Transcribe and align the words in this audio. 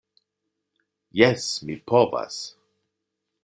Jes, 1.21 1.45
mi 1.67 1.77
povas. 1.93 2.41